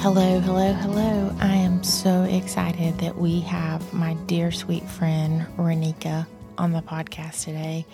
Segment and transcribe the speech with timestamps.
[0.00, 1.36] Hello, hello, hello.
[1.40, 6.24] I am so excited that we have my dear sweet friend Renika
[6.56, 7.84] on the podcast today.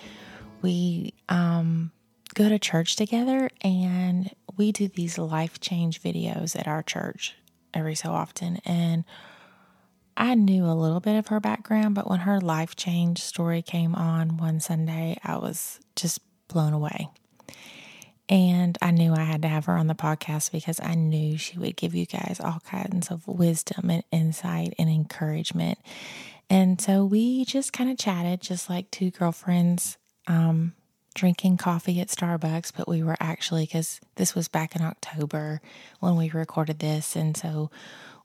[0.60, 1.92] We um,
[2.34, 7.36] go to church together and we do these life change videos at our church
[7.72, 8.60] every so often.
[8.66, 9.04] And
[10.14, 13.94] I knew a little bit of her background, but when her life change story came
[13.94, 17.08] on one Sunday, I was just blown away.
[18.28, 21.58] And I knew I had to have her on the podcast because I knew she
[21.58, 25.78] would give you guys all kinds of wisdom and insight and encouragement.
[26.48, 30.72] And so we just kind of chatted, just like two girlfriends um,
[31.14, 32.72] drinking coffee at Starbucks.
[32.74, 35.60] But we were actually, because this was back in October
[36.00, 37.16] when we recorded this.
[37.16, 37.70] And so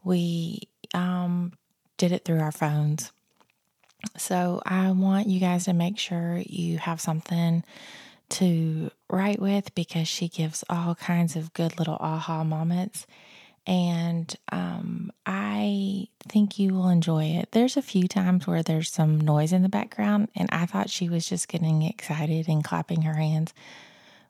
[0.04, 0.62] we
[0.94, 1.54] um,
[1.98, 3.12] did it through our phones.
[4.18, 7.66] So I want you guys to make sure you have something
[8.30, 13.06] to write with because she gives all kinds of good little aha moments.
[13.68, 17.50] And um, I think you will enjoy it.
[17.52, 21.10] There's a few times where there's some noise in the background, and I thought she
[21.10, 23.54] was just getting excited and clapping her hands.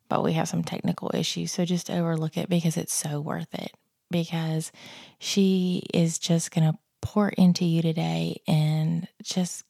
[0.10, 3.72] But we have some technical issues, so just overlook it because it's so worth it.
[4.12, 4.72] Because
[5.20, 9.64] she is just going to pour into you today and just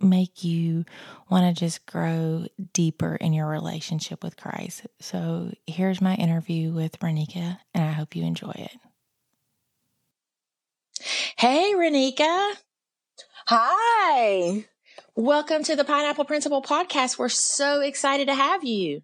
[0.00, 0.84] make you
[1.30, 4.86] want to just grow deeper in your relationship with Christ.
[5.00, 8.78] So here's my interview with Renika, and I hope you enjoy it.
[11.36, 12.54] Hey, Renika.
[13.46, 14.64] Hi.
[15.16, 17.18] Welcome to the Pineapple Principle podcast.
[17.18, 19.02] We're so excited to have you.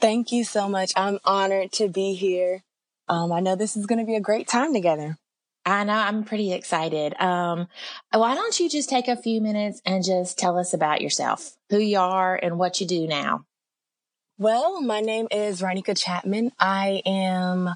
[0.00, 0.92] Thank you so much.
[0.94, 2.62] I'm honored to be here.
[3.08, 5.16] Um, I know this is going to be a great time together.
[5.68, 7.14] I know I'm pretty excited.
[7.20, 7.68] Um,
[8.12, 11.78] why don't you just take a few minutes and just tell us about yourself, who
[11.78, 13.44] you are and what you do now?
[14.38, 16.52] Well, my name is Renika Chapman.
[16.58, 17.74] I am,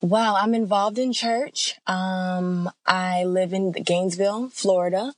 [0.00, 1.74] wow, I'm involved in church.
[1.86, 5.12] Um, I live in Gainesville, Florida,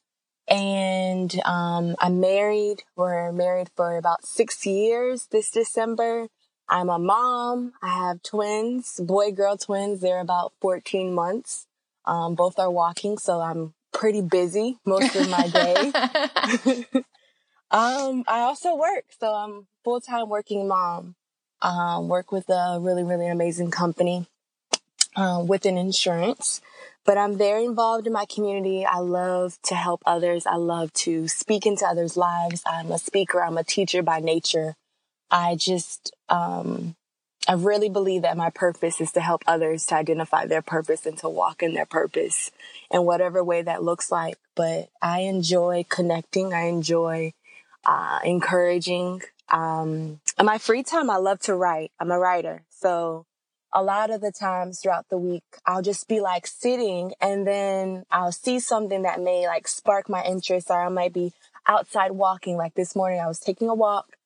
[0.49, 2.83] and um, I'm married.
[2.97, 6.27] We're married for about six years this December.
[6.69, 7.75] I'm a mom.
[7.81, 10.01] I have twins, boy girl twins.
[10.01, 11.67] They're about 14 months.
[12.05, 15.93] Um, both are walking, so I'm pretty busy most of my day.
[17.71, 21.15] um, I also work, so I'm full time working mom.
[21.61, 24.27] Um, work with a really, really amazing company
[25.17, 26.61] uh, with an insurance.
[27.05, 28.87] But I'm very involved in my community.
[28.87, 30.47] I love to help others.
[30.47, 32.63] I love to speak into others' lives.
[32.65, 33.43] I'm a speaker.
[33.43, 34.77] I'm a teacher by nature.
[35.31, 36.95] I just um,
[37.49, 41.19] I really believe that my purpose is to help others to identify their purpose and
[41.19, 42.53] to walk in their purpose
[42.91, 44.37] in whatever way that looks like.
[44.55, 46.55] But I enjoy connecting.
[46.55, 47.33] I enjoy
[47.85, 49.23] uh, encouraging.
[49.49, 51.91] Um, in my free time, I love to write.
[51.99, 52.63] I'm a writer.
[52.71, 53.27] So
[53.73, 58.05] a lot of the times throughout the week, I'll just be like sitting and then
[58.11, 61.33] I'll see something that may like spark my interest or I might be
[61.67, 62.57] outside walking.
[62.57, 64.17] Like this morning, I was taking a walk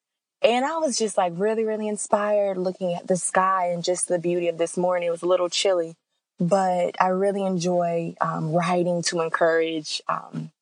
[0.42, 4.18] and I was just like really, really inspired looking at the sky and just the
[4.18, 5.08] beauty of this morning.
[5.08, 5.96] It was a little chilly,
[6.38, 10.02] but I really enjoy um, writing to encourage.
[10.08, 10.52] Um,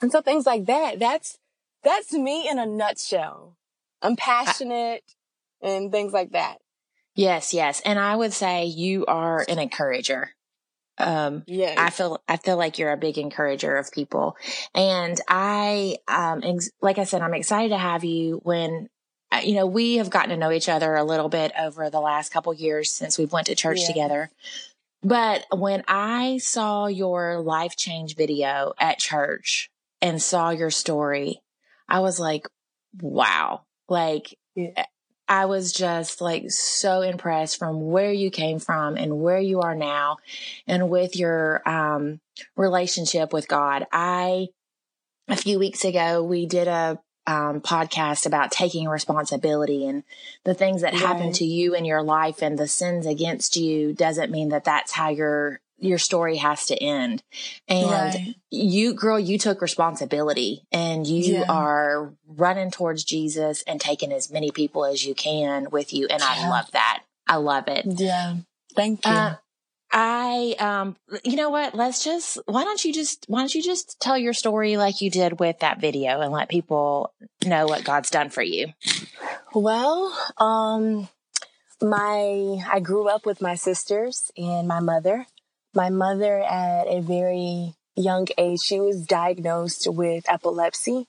[0.00, 0.98] and so things like that.
[0.98, 1.38] That's,
[1.82, 3.56] that's me in a nutshell.
[4.02, 5.04] I'm passionate
[5.62, 6.58] I, and things like that.
[7.14, 7.82] Yes, yes.
[7.84, 10.30] And I would say you are an encourager.
[10.96, 14.36] Um, yeah, I feel, I feel like you're a big encourager of people.
[14.74, 18.88] And I, um, ex- like I said, I'm excited to have you when
[19.44, 22.32] you know, we have gotten to know each other a little bit over the last
[22.32, 23.86] couple years since we've went to church yeah.
[23.86, 24.30] together.
[25.02, 29.70] But when I saw your life change video at church
[30.02, 31.40] and saw your story,
[31.88, 32.46] I was like,
[33.00, 33.62] wow.
[33.88, 34.84] Like, yeah.
[35.26, 39.76] I was just like so impressed from where you came from and where you are
[39.76, 40.16] now
[40.66, 42.20] and with your um,
[42.56, 43.86] relationship with God.
[43.92, 44.48] I,
[45.28, 46.98] a few weeks ago, we did a
[47.30, 50.02] um, podcast about taking responsibility and
[50.44, 51.02] the things that right.
[51.02, 54.90] happen to you in your life and the sins against you doesn't mean that that's
[54.90, 57.22] how your your story has to end.
[57.66, 58.34] And right.
[58.50, 61.44] you, girl, you took responsibility and you yeah.
[61.48, 66.06] are running towards Jesus and taking as many people as you can with you.
[66.10, 66.34] And yeah.
[66.36, 67.04] I love that.
[67.26, 67.86] I love it.
[67.86, 68.36] Yeah.
[68.76, 69.12] Thank you.
[69.12, 69.36] Uh,
[69.92, 71.74] I, um, you know what?
[71.74, 75.10] Let's just, why don't you just, why don't you just tell your story like you
[75.10, 77.12] did with that video and let people
[77.44, 78.68] know what God's done for you?
[79.52, 81.08] Well, um,
[81.82, 85.26] my, I grew up with my sisters and my mother.
[85.74, 91.06] My mother at a very young age, she was diagnosed with epilepsy.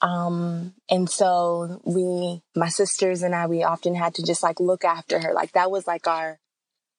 [0.00, 4.84] Um, and so we, my sisters and I, we often had to just like look
[4.84, 5.34] after her.
[5.34, 6.38] Like that was like our,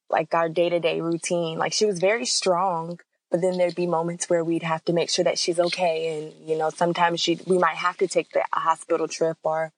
[0.10, 1.58] like our day to day routine.
[1.58, 3.00] Like she was very strong,
[3.30, 6.18] but then there'd be moments where we'd have to make sure that she's okay.
[6.18, 9.72] And, you know, sometimes she, we might have to take the hospital trip or,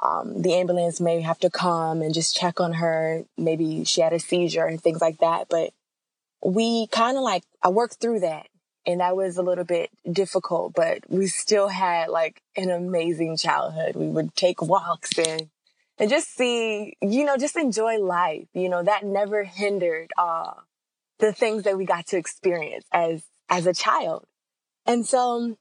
[0.00, 3.24] um, the ambulance may have to come and just check on her.
[3.38, 5.48] Maybe she had a seizure and things like that.
[5.48, 5.70] But
[6.44, 8.46] we kind of like, I worked through that
[8.86, 13.96] and that was a little bit difficult, but we still had like an amazing childhood.
[13.96, 15.48] We would take walks and
[15.98, 18.46] and just see, you know, just enjoy life.
[18.52, 20.52] You know, that never hindered uh
[21.18, 24.26] the things that we got to experience as as a child.
[24.86, 25.56] And so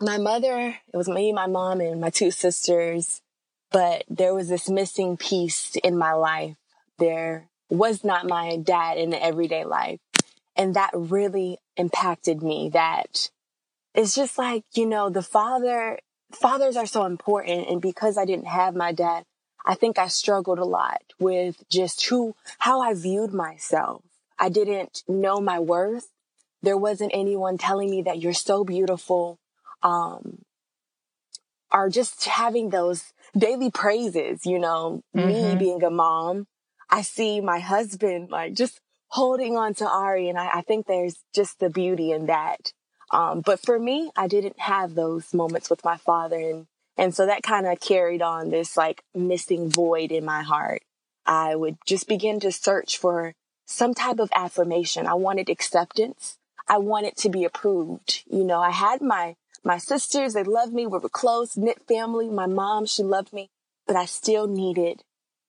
[0.00, 3.20] my mother, it was me, my mom, and my two sisters,
[3.70, 6.56] but there was this missing piece in my life.
[6.98, 10.00] There was not my dad in the everyday life.
[10.56, 13.30] And that really impacted me that
[13.94, 15.98] it's just like, you know, the father,
[16.32, 17.68] fathers are so important.
[17.68, 19.24] And because I didn't have my dad,
[19.64, 24.02] I think I struggled a lot with just who, how I viewed myself.
[24.38, 26.08] I didn't know my worth.
[26.62, 29.38] There wasn't anyone telling me that you're so beautiful.
[29.82, 30.42] Um,
[31.72, 35.28] or just having those daily praises, you know, mm-hmm.
[35.28, 36.46] me being a mom.
[36.90, 40.28] I see my husband like just holding on to Ari.
[40.28, 42.72] And I, I think there's just the beauty in that.
[43.12, 46.38] Um, but for me, I didn't have those moments with my father.
[46.38, 50.82] And, and so that kind of carried on this like missing void in my heart.
[51.26, 53.34] I would just begin to search for
[53.66, 55.06] some type of affirmation.
[55.06, 56.36] I wanted acceptance.
[56.68, 58.22] I wanted to be approved.
[58.30, 60.86] You know, I had my, my sisters, they loved me.
[60.86, 62.28] We were close, knit family.
[62.28, 63.50] My mom, she loved me,
[63.86, 65.02] but I still needed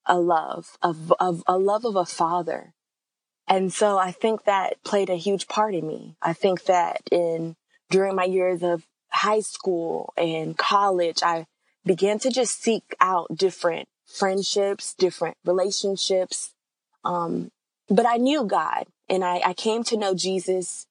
[0.06, 2.74] a love of, of a love of a father
[3.48, 6.16] and so I think that played a huge part in me.
[6.22, 7.56] I think that in
[7.90, 11.46] during my years of high school and college, I
[11.84, 16.52] began to just seek out different friendships, different relationships.
[17.04, 17.50] Um,
[17.88, 20.86] but I knew God and I, I came to know Jesus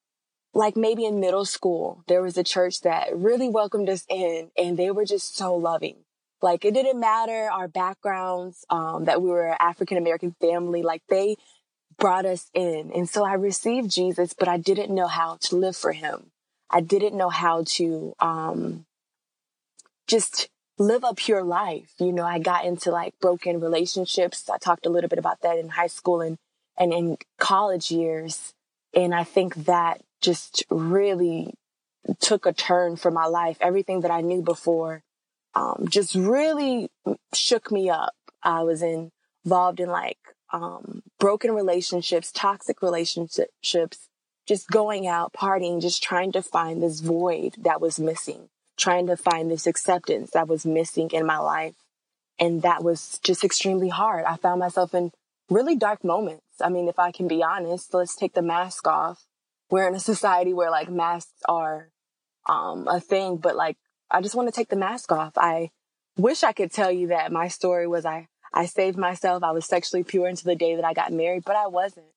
[0.54, 2.04] like maybe in middle school.
[2.08, 5.98] There was a church that really welcomed us in and they were just so loving.
[6.42, 10.82] Like it didn't matter our backgrounds, um, that we were an African American family.
[10.82, 11.38] Like they
[11.98, 12.92] brought us in.
[12.94, 16.31] And so I received Jesus, but I didn't know how to live for him.
[16.72, 18.86] I didn't know how to, um,
[20.08, 21.94] just live a pure life.
[22.00, 24.50] You know, I got into like broken relationships.
[24.50, 26.38] I talked a little bit about that in high school and,
[26.78, 28.54] and in college years.
[28.94, 31.54] And I think that just really
[32.20, 33.58] took a turn for my life.
[33.62, 35.04] Everything that I knew before,
[35.54, 36.90] um, just really
[37.34, 38.16] shook me up.
[38.44, 40.18] I was involved in like
[40.52, 44.10] um, broken relationships, toxic relationships,
[44.48, 49.18] just going out, partying, just trying to find this void that was missing, trying to
[49.18, 51.76] find this acceptance that was missing in my life.
[52.40, 54.26] And that was just extremely hard.
[54.26, 55.12] I found myself in
[55.50, 56.46] really dark moments.
[56.60, 59.26] I mean, if I can be honest, let's take the mask off.
[59.70, 61.90] We're in a society where like masks are
[62.50, 63.78] um, a thing, but like
[64.10, 65.34] I just want to take the mask off.
[65.38, 65.70] I
[66.18, 69.44] wish I could tell you that my story was I I saved myself.
[69.44, 72.08] I was sexually pure until the day that I got married, but I wasn't.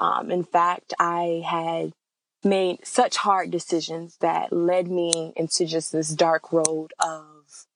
[0.00, 1.92] Um, in fact, I had
[2.42, 7.66] made such hard decisions that led me into just this dark road of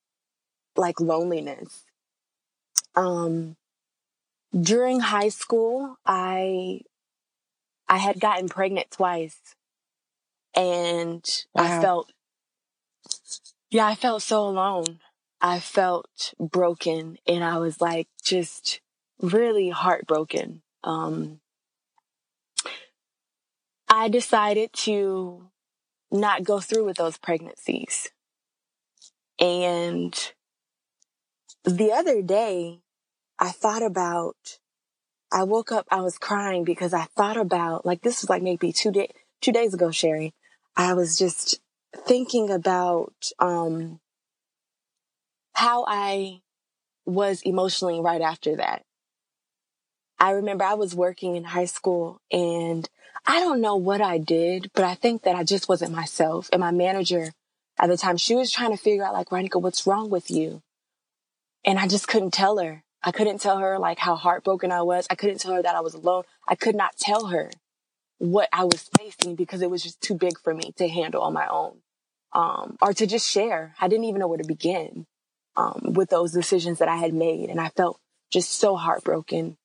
[0.75, 1.85] like loneliness.
[2.97, 3.57] Um,
[4.59, 6.81] during high school, I,
[7.89, 9.55] I had gotten pregnant twice
[10.55, 11.65] and wow.
[11.65, 12.13] I felt,
[13.71, 15.01] yeah, I felt so alone.
[15.43, 18.81] I felt broken and I was like just
[19.21, 20.63] really heartbroken.
[20.83, 21.41] Um,
[23.97, 25.51] I decided to
[26.11, 28.11] not go through with those pregnancies.
[29.39, 30.13] And
[31.63, 32.81] the other day,
[33.39, 34.59] I thought about,
[35.33, 38.73] I woke up, I was crying because I thought about, like, this was like maybe
[38.73, 39.11] two day,
[39.41, 40.35] two days ago, Sherry.
[40.77, 41.61] I was just
[41.97, 44.01] thinking about, um,
[45.53, 46.41] how I
[47.07, 48.83] was emotionally right after that.
[50.19, 52.89] I remember I was working in high school and
[53.27, 56.49] I don't know what I did, but I think that I just wasn't myself.
[56.53, 57.33] And my manager
[57.79, 60.63] at the time, she was trying to figure out like, Renika, what's wrong with you?
[61.65, 62.83] And I just couldn't tell her.
[63.03, 65.07] I couldn't tell her like how heartbroken I was.
[65.11, 66.25] I couldn't tell her that I was alone.
[66.47, 67.51] I could not tell her
[68.19, 71.33] what I was facing because it was just too big for me to handle on
[71.33, 71.79] my own.
[72.33, 73.75] Um, or to just share.
[73.81, 75.07] I didn't even know where to begin
[75.57, 77.49] um, with those decisions that I had made.
[77.49, 77.99] And I felt
[78.31, 79.57] just so heartbroken.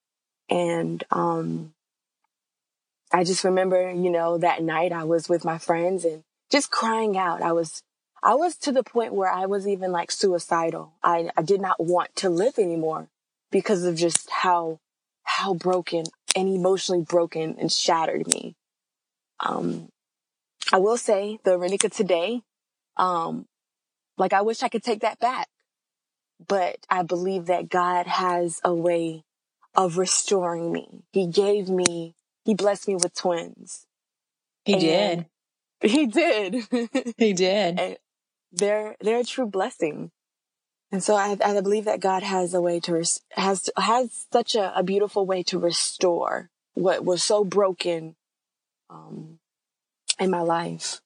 [0.48, 1.74] And, um,
[3.12, 7.16] I just remember, you know, that night I was with my friends and just crying
[7.16, 7.42] out.
[7.42, 7.82] I was,
[8.22, 10.92] I was to the point where I was even like suicidal.
[11.02, 13.08] I, I did not want to live anymore
[13.50, 14.78] because of just how,
[15.24, 16.04] how broken
[16.36, 18.54] and emotionally broken and shattered me.
[19.40, 19.88] Um,
[20.72, 22.42] I will say the Renika today,
[22.96, 23.46] um,
[24.16, 25.48] like I wish I could take that back,
[26.46, 29.24] but I believe that God has a way
[29.74, 31.02] of restoring me.
[31.12, 33.86] He gave me, he blessed me with twins.
[34.64, 35.26] He did.
[35.82, 36.66] He did.
[37.16, 37.80] he did.
[37.80, 37.96] And
[38.52, 40.10] they're, they're a true blessing.
[40.92, 44.54] And so I, I believe that God has a way to, res- has, has such
[44.54, 48.14] a, a beautiful way to restore what was so broken,
[48.90, 49.38] um,
[50.18, 51.00] in my life.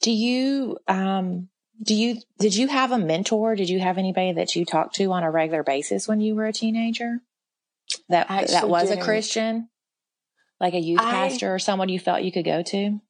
[0.00, 1.50] Do you, um,
[1.82, 3.56] do you, did you have a mentor?
[3.56, 6.46] Did you have anybody that you talked to on a regular basis when you were
[6.46, 7.20] a teenager?
[8.12, 9.02] That, that was didn't.
[9.02, 9.68] a Christian?
[10.60, 13.00] Like a youth I, pastor or someone you felt you could go to?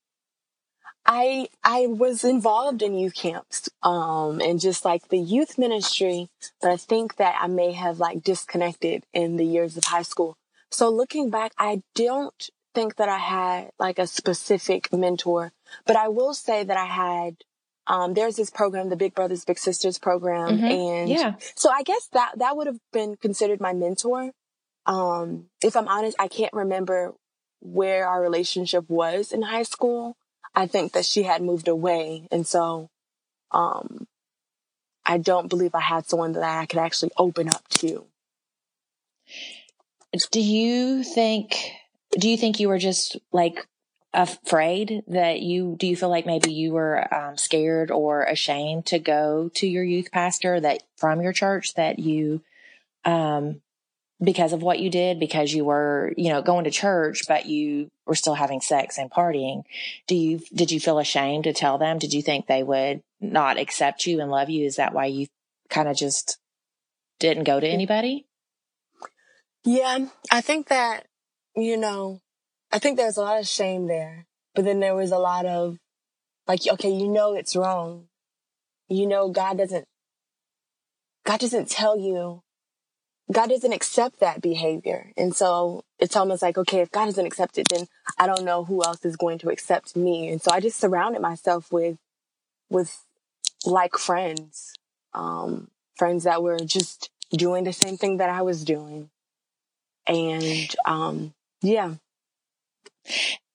[1.05, 6.29] I I was involved in youth camps, um, and just like the youth ministry,
[6.61, 10.37] but I think that I may have like disconnected in the years of high school.
[10.71, 15.53] So looking back, I don't think that I had like a specific mentor,
[15.87, 17.37] but I will say that I had
[17.87, 20.65] um, there's this program, the Big Brothers Big Sisters program, mm-hmm.
[20.65, 21.35] and yeah.
[21.57, 24.31] so I guess that that would have been considered my mentor.
[24.87, 27.15] Um, if I'm honest, I can't remember
[27.61, 30.17] where our relationship was in high school.
[30.55, 32.91] I think that she had moved away, and so
[33.53, 34.07] um,
[35.07, 38.05] I don't believe I had someone that I could actually open up to.
[40.31, 41.73] Do you think
[42.19, 43.67] do you think you were just like
[44.13, 48.99] afraid that you do you feel like maybe you were um, scared or ashamed to
[48.99, 52.43] go to your youth pastor that from your church that you
[53.07, 53.63] um
[54.23, 57.91] because of what you did because you were you know going to church but you
[58.07, 59.63] were still having sex and partying.
[60.07, 61.99] Do you did you feel ashamed to tell them?
[61.99, 64.65] Did you think they would not accept you and love you?
[64.65, 65.27] Is that why you
[65.69, 66.39] kind of just
[67.19, 68.27] didn't go to anybody?
[69.65, 71.07] Yeah i think that
[71.55, 72.21] you know,
[72.71, 75.79] I think there's a lot of shame there, but then there was a lot of
[76.47, 78.07] like, okay, you know, it's wrong.
[78.89, 79.85] You know, God doesn't,
[81.25, 82.43] God doesn't tell you,
[83.33, 85.13] God doesn't accept that behavior.
[85.17, 87.87] And so it's almost like, okay, if God doesn't accept it, then
[88.19, 90.29] I don't know who else is going to accept me.
[90.29, 91.99] And so I just surrounded myself with,
[92.69, 93.05] with
[93.65, 94.75] like friends,
[95.15, 99.11] um, friends that were just doing the same thing that I was doing.
[100.07, 101.95] And, um, yeah.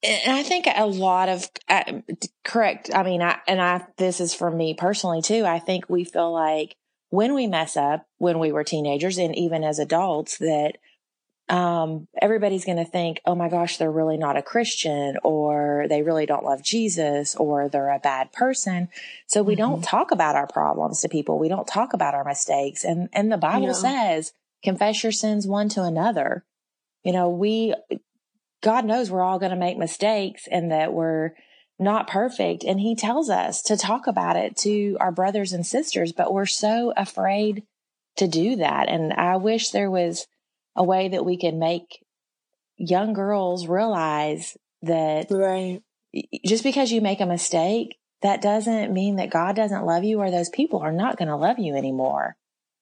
[0.04, 2.02] And I think a lot of uh,
[2.44, 2.92] correct.
[2.94, 5.46] I mean, I, and I, this is for me personally too.
[5.46, 6.76] I think we feel like
[7.10, 10.78] when we mess up when we were teenagers and even as adults that
[11.50, 16.02] um, everybody's going to think, oh my gosh, they're really not a Christian or they
[16.02, 18.90] really don't love Jesus or they're a bad person.
[19.28, 19.62] So we mm-hmm.
[19.62, 21.40] don't talk about our problems to people.
[21.40, 22.84] We don't talk about our mistakes.
[22.84, 26.44] And, and the Bible says, confess your sins one to another.
[27.04, 27.74] You know, we,
[28.62, 31.32] God knows we're all going to make mistakes and that we're
[31.80, 32.64] not perfect.
[32.64, 36.46] And he tells us to talk about it to our brothers and sisters, but we're
[36.46, 37.64] so afraid
[38.18, 38.90] to do that.
[38.90, 40.28] And I wish there was
[40.76, 42.04] a way that we could make
[42.78, 45.82] young girls realize that right.
[46.46, 50.32] just because you make a mistake, that doesn't mean that God doesn't love you or
[50.32, 52.36] those people are not going to love you anymore.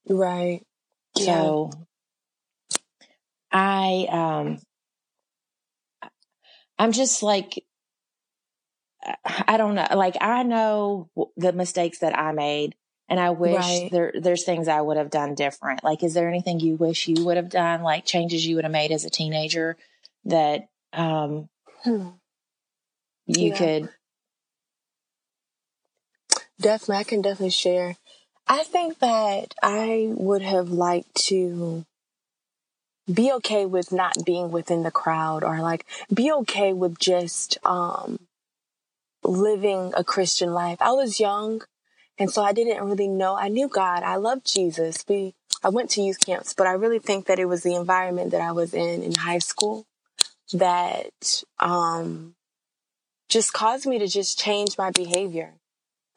[0.08, 0.62] Right.
[1.18, 1.72] So
[3.52, 4.60] I, um,
[6.78, 7.64] I'm just like,
[9.48, 9.88] I don't know.
[9.96, 12.76] Like I know the mistakes that I made
[13.08, 13.90] and I wish right.
[13.92, 15.84] there, there's things I would have done different.
[15.84, 17.84] Like, is there anything you wish you would have done?
[17.84, 19.78] Like changes you would have made as a teenager
[20.26, 21.50] that, um,
[21.84, 22.10] hmm.
[23.28, 23.58] you yeah.
[23.58, 23.90] could.
[26.60, 26.96] Definitely.
[26.96, 27.98] I can definitely share.
[28.48, 31.86] I think that I would have liked to
[33.12, 38.20] be okay with not being within the crowd or like be okay with just um
[39.28, 40.78] living a Christian life.
[40.82, 41.62] I was young
[42.18, 43.36] and so I didn't really know.
[43.36, 44.04] I knew God.
[44.04, 45.04] I loved Jesus.
[45.08, 48.32] We I went to youth camps, but I really think that it was the environment
[48.32, 49.86] that I was in in high school
[50.54, 52.36] that um
[53.30, 55.54] just caused me to just change my behavior.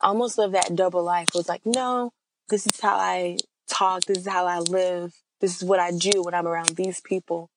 [0.01, 1.29] Almost lived that double life.
[1.29, 2.13] It was like, no,
[2.51, 6.23] this is how I talk, this is how I live this is what I do
[6.23, 7.51] when I'm around these people.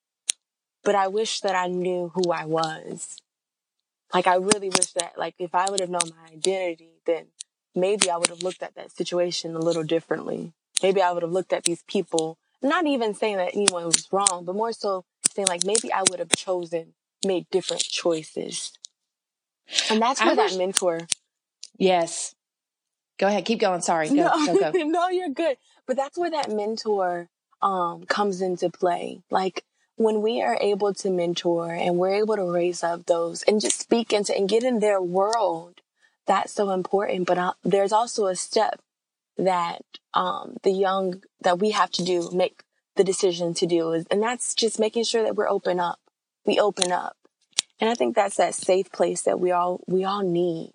[0.84, 3.17] But I wish that I knew who I was.
[4.13, 7.27] Like, I really wish that, like, if I would have known my identity, then
[7.75, 10.53] maybe I would have looked at that situation a little differently.
[10.83, 14.43] Maybe I would have looked at these people, not even saying that anyone was wrong,
[14.43, 16.93] but more so saying, like, maybe I would have chosen,
[17.25, 18.73] made different choices.
[19.89, 20.99] And that's where wish- that mentor.
[21.77, 22.35] Yes.
[23.17, 23.45] Go ahead.
[23.45, 23.81] Keep going.
[23.81, 24.09] Sorry.
[24.09, 24.83] Go, no, go, go.
[24.83, 25.57] no, you're good.
[25.85, 27.29] But that's where that mentor
[27.61, 29.21] um, comes into play.
[29.29, 29.63] Like
[30.01, 33.79] when we are able to mentor and we're able to raise up those and just
[33.79, 35.81] speak into and get in their world,
[36.25, 37.27] that's so important.
[37.27, 38.81] But uh, there's also a step
[39.38, 42.63] that um, the young that we have to do make
[42.96, 46.00] the decision to do is, and that's just making sure that we're open up.
[46.46, 47.15] We open up,
[47.79, 50.74] and I think that's that safe place that we all we all need.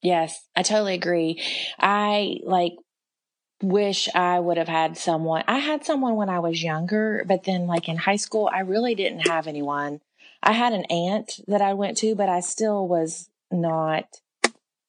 [0.00, 1.42] Yes, I totally agree.
[1.78, 2.74] I like
[3.62, 5.44] wish I would have had someone.
[5.46, 8.94] I had someone when I was younger, but then like in high school, I really
[8.94, 10.00] didn't have anyone.
[10.42, 14.06] I had an aunt that I went to, but I still was not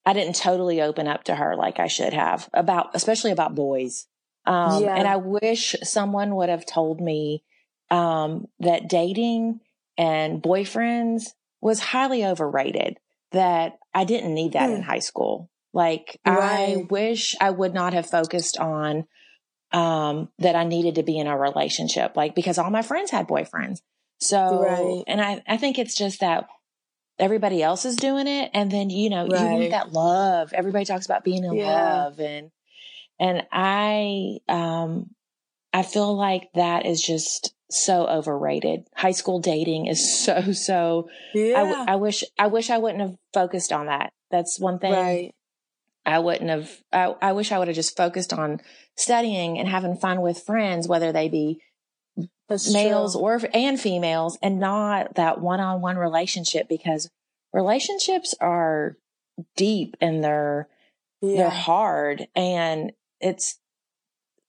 [0.05, 4.07] I didn't totally open up to her like I should have about, especially about boys.
[4.45, 4.95] Um, yeah.
[4.95, 7.43] and I wish someone would have told me,
[7.89, 9.61] um, that dating
[9.97, 11.29] and boyfriends
[11.61, 12.97] was highly overrated,
[13.31, 14.75] that I didn't need that mm.
[14.75, 15.49] in high school.
[15.75, 16.77] Like right.
[16.77, 19.05] I wish I would not have focused on,
[19.73, 23.27] um, that I needed to be in a relationship, like because all my friends had
[23.27, 23.79] boyfriends.
[24.21, 25.03] So, right.
[25.05, 26.47] and I, I think it's just that
[27.19, 29.53] everybody else is doing it and then you know right.
[29.53, 32.03] you need that love everybody talks about being in yeah.
[32.03, 32.51] love and
[33.19, 35.09] and i um
[35.71, 41.85] i feel like that is just so overrated high school dating is so so yeah.
[41.87, 45.35] I, I wish i wish i wouldn't have focused on that that's one thing right.
[46.05, 48.61] I wouldn't have I, I wish i would have just focused on
[48.95, 51.61] studying and having fun with friends whether they be
[52.47, 53.21] that's males true.
[53.21, 57.09] or and females and not that one-on-one relationship because
[57.53, 58.97] relationships are
[59.55, 60.67] deep and they're
[61.21, 61.37] yeah.
[61.37, 63.57] they're hard and it's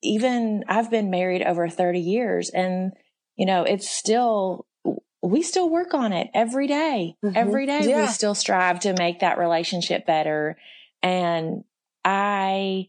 [0.03, 2.93] even I've been married over 30 years and
[3.37, 4.67] you know it's still
[5.23, 7.17] we still work on it every day.
[7.25, 7.37] Mm-hmm.
[7.37, 8.03] Every day yeah.
[8.03, 10.57] we still strive to make that relationship better
[11.07, 11.65] and
[12.05, 12.89] I,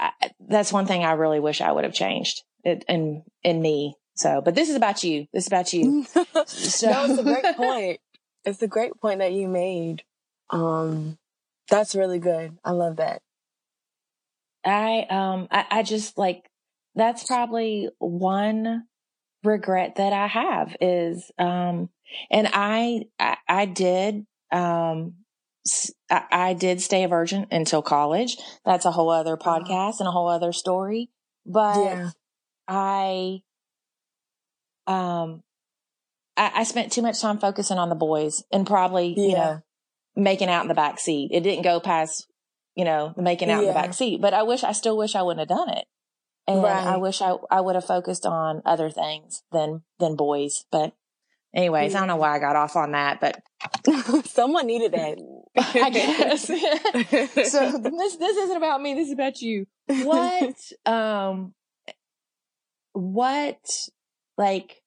[0.00, 0.10] I
[0.40, 3.94] that's one thing I really wish I would have changed it, in in me.
[4.16, 5.28] So, but this is about you.
[5.32, 6.04] This is about you.
[6.46, 6.86] so.
[6.86, 8.00] that was a great point.
[8.44, 10.02] It's a great point that you made.
[10.50, 11.18] Um,
[11.68, 12.58] that's really good.
[12.64, 13.22] I love that.
[14.64, 16.50] I um I, I just like
[16.96, 18.84] that's probably one
[19.44, 21.88] regret that I have is um
[22.32, 25.14] and I I, I did um
[26.10, 28.36] I, did stay a virgin until college.
[28.64, 29.60] That's a whole other uh-huh.
[29.60, 31.10] podcast and a whole other story.
[31.46, 32.10] But yeah.
[32.66, 33.40] I,
[34.86, 35.42] um,
[36.36, 39.26] I, I, spent too much time focusing on the boys and probably, yeah.
[39.26, 39.60] you know,
[40.16, 41.30] making out in the back seat.
[41.32, 42.26] It didn't go past,
[42.74, 43.68] you know, making out yeah.
[43.68, 45.84] in the back seat, but I wish, I still wish I wouldn't have done it.
[46.46, 46.86] And right.
[46.86, 50.64] I wish I, I would have focused on other things than, than boys.
[50.72, 50.94] But
[51.54, 51.94] anyways.
[51.94, 53.42] I don't know why I got off on that, but
[54.26, 55.18] someone needed that.
[55.58, 56.46] I guess.
[57.50, 58.94] so this, this isn't about me.
[58.94, 59.66] This is about you.
[59.86, 60.54] What,
[60.86, 61.54] um,
[62.92, 63.88] what,
[64.36, 64.82] like,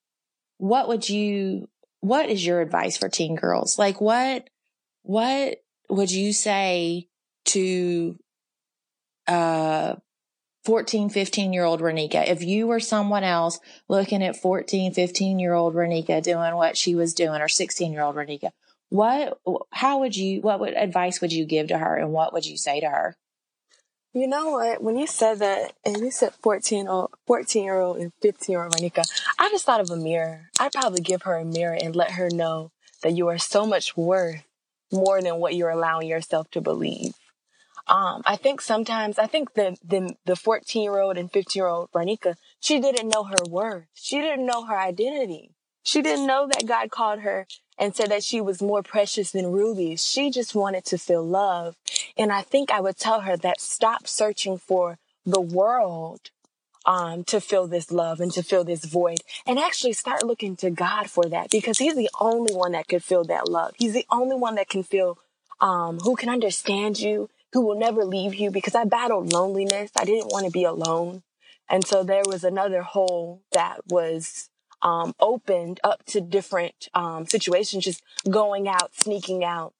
[0.58, 1.70] what would you,
[2.02, 3.78] what is your advice for teen girls?
[3.78, 4.50] Like, what,
[5.04, 5.58] what
[5.90, 7.08] would you say
[7.46, 8.18] to,
[9.28, 9.96] uh,
[10.64, 12.28] 14, 15 year old Renika.
[12.28, 16.94] If you were someone else looking at 14, 15 year old Renika doing what she
[16.94, 18.52] was doing or 16 year old Renika,
[18.92, 19.40] what,
[19.72, 22.58] how would you, what would advice would you give to her and what would you
[22.58, 23.16] say to her?
[24.14, 24.84] You know what?
[24.84, 28.64] When you said that, and you said 14, old, 14 year old and 15 year
[28.64, 29.04] old Monica,
[29.40, 30.50] I just thought of a mirror.
[30.60, 33.96] I'd probably give her a mirror and let her know that you are so much
[33.96, 34.44] worth
[34.92, 37.14] more than what you're allowing yourself to believe.
[37.88, 41.68] Um, I think sometimes, I think the, the, the 14 year old and 15 year
[41.68, 43.86] old Renika, she didn't know her worth.
[43.94, 45.56] She didn't know her identity.
[45.84, 49.52] She didn't know that God called her and said that she was more precious than
[49.52, 50.06] rubies.
[50.06, 51.76] She just wanted to feel love.
[52.18, 56.30] And I think I would tell her that stop searching for the world
[56.86, 60.70] um, to fill this love and to fill this void and actually start looking to
[60.70, 63.74] God for that because he's the only one that could fill that love.
[63.78, 65.18] He's the only one that can feel,
[65.60, 69.92] um, who can understand you, who will never leave you because I battled loneliness.
[69.96, 71.24] I didn't want to be alone.
[71.70, 74.50] And so there was another hole that was
[74.82, 79.74] um, opened up to different um, situations, just going out, sneaking out,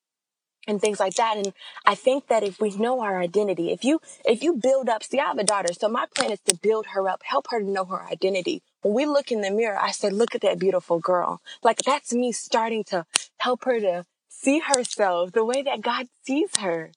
[0.68, 1.38] and things like that.
[1.38, 1.54] And
[1.86, 5.20] I think that if we know our identity, if you if you build up, see,
[5.20, 7.70] I have a daughter, so my plan is to build her up, help her to
[7.70, 8.62] know her identity.
[8.82, 12.14] When we look in the mirror, I said, "Look at that beautiful girl." Like that's
[12.14, 13.06] me starting to
[13.38, 16.92] help her to see herself the way that God sees her.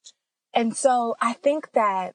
[0.55, 2.15] And so I think that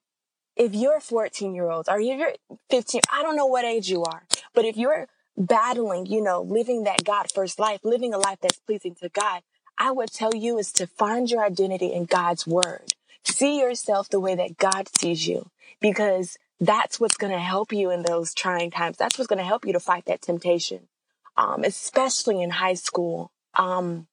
[0.56, 2.34] if you're 14 year olds or you're
[2.70, 4.24] 15, I don't know what age you are,
[4.54, 5.08] but if you're
[5.40, 9.42] battling, you know, living that God first life, living a life that's pleasing to God,
[9.78, 12.94] I would tell you is to find your identity in God's word.
[13.24, 15.50] See yourself the way that God sees you
[15.80, 18.98] because that's what's going to help you in those trying times.
[18.98, 20.90] That's what's going to help you to fight that temptation,
[21.38, 23.32] um, especially in high school.
[23.56, 24.08] Um,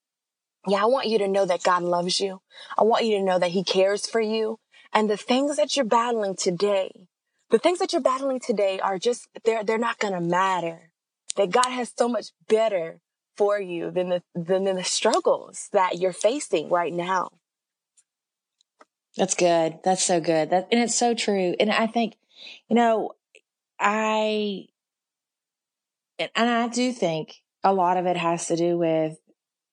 [0.69, 2.41] yeah, I want you to know that God loves you.
[2.79, 4.59] I want you to know that He cares for you.
[4.93, 7.09] And the things that you're battling today,
[7.51, 10.93] the things that you're battling today are just, they're, they're not going to matter.
[11.37, 13.01] That God has so much better
[13.37, 17.31] for you than the, than the struggles that you're facing right now.
[19.17, 19.79] That's good.
[19.85, 20.51] That's so good.
[20.51, 21.55] That, and it's so true.
[21.59, 22.17] And I think,
[22.69, 23.13] you know,
[23.79, 24.67] I,
[26.19, 29.19] and I do think a lot of it has to do with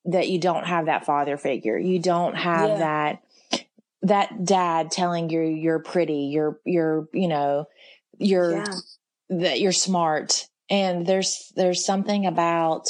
[0.05, 1.77] that you don't have that father figure.
[1.77, 2.77] You don't have yeah.
[2.77, 3.19] that
[4.01, 7.67] that dad telling you you're pretty, you're you're you know,
[8.17, 8.65] you're yeah.
[9.29, 10.47] that you're smart.
[10.73, 12.87] And there's there's something about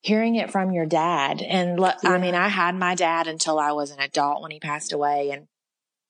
[0.00, 1.40] hearing it from your dad.
[1.40, 1.94] And yeah.
[2.04, 5.30] I mean, I had my dad until I was an adult when he passed away
[5.30, 5.46] and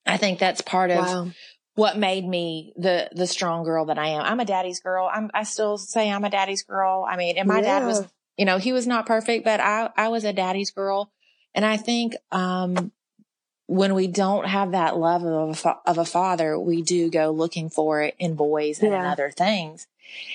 [0.07, 1.31] I think that's part of wow.
[1.75, 4.23] what made me the the strong girl that I am.
[4.23, 5.09] I'm a daddy's girl.
[5.13, 7.07] I'm I still say I'm a daddy's girl.
[7.09, 7.81] I mean, and my yeah.
[7.81, 11.13] dad was you know, he was not perfect, but I, I was a daddy's girl.
[11.55, 12.93] And I think, um,
[13.67, 17.31] when we don't have that love of a, fa- of a father, we do go
[17.31, 19.01] looking for it in boys and yeah.
[19.01, 19.87] in other things.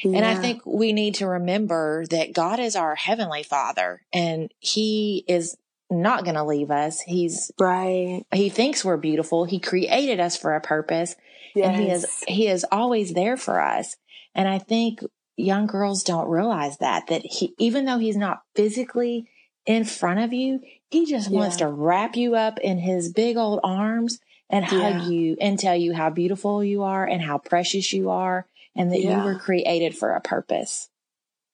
[0.03, 0.17] Yeah.
[0.17, 5.23] And I think we need to remember that God is our heavenly father and he
[5.27, 5.57] is
[5.89, 7.01] not going to leave us.
[7.01, 8.23] He's right.
[8.33, 9.45] He thinks we're beautiful.
[9.45, 11.15] He created us for a purpose
[11.55, 11.67] yes.
[11.67, 13.95] and he is, he is always there for us.
[14.35, 15.01] And I think
[15.35, 19.29] young girls don't realize that, that he, even though he's not physically
[19.65, 21.39] in front of you, he just yeah.
[21.39, 24.91] wants to wrap you up in his big old arms and yeah.
[24.91, 28.45] hug you and tell you how beautiful you are and how precious you are
[28.77, 29.17] and that yeah.
[29.17, 30.89] you were created for a purpose.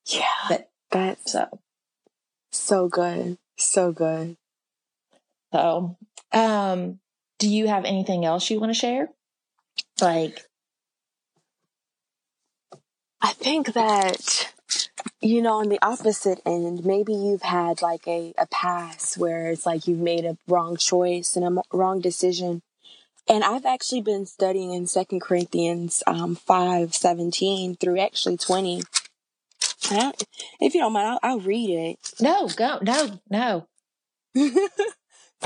[0.05, 0.25] Yeah.
[0.49, 1.59] But, that's so,
[2.51, 3.38] so good.
[3.57, 4.38] So good.
[5.51, 5.97] So,
[6.31, 6.99] um,
[7.39, 9.09] do you have anything else you want to share?
[10.01, 10.45] Like,
[13.21, 14.53] I think that,
[15.21, 19.65] you know, on the opposite end, maybe you've had like a, a pass where it's
[19.65, 22.62] like you've made a wrong choice and a wrong decision.
[23.29, 28.83] And I've actually been studying in Second Corinthians um, 5 17 through actually 20.
[29.91, 30.13] I,
[30.59, 31.99] if you don't mind, I'll, I'll read it.
[32.19, 32.79] No, go.
[32.81, 33.67] No, no.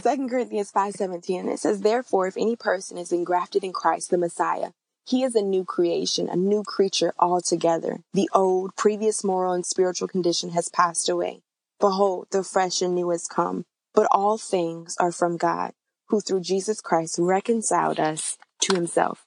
[0.01, 1.49] Second Corinthians 5 17.
[1.49, 4.71] It says, Therefore, if any person is engrafted in Christ, the Messiah,
[5.05, 7.99] he is a new creation, a new creature altogether.
[8.13, 11.41] The old, previous moral and spiritual condition has passed away.
[11.79, 13.65] Behold, the fresh and new has come.
[13.93, 15.73] But all things are from God,
[16.09, 19.25] who through Jesus Christ reconciled us to himself,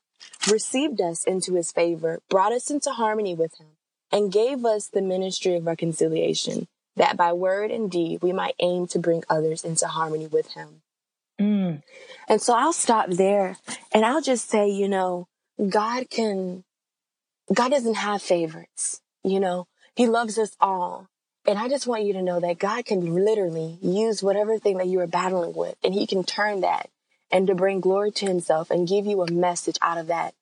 [0.51, 3.69] received us into his favor, brought us into harmony with him,
[4.13, 6.67] and gave us the ministry of reconciliation,
[6.97, 10.83] that by word and deed we might aim to bring others into harmony with him.
[11.41, 11.83] Mm.
[12.29, 13.57] And so I'll stop there
[13.93, 15.29] and I'll just say, you know,
[15.69, 16.65] God can,
[17.53, 21.09] God doesn't have favorites, you know, he loves us all.
[21.51, 24.87] And I just want you to know that God can literally use whatever thing that
[24.87, 26.91] you are battling with and he can turn that
[27.29, 30.33] and to bring glory to himself and give you a message out of that.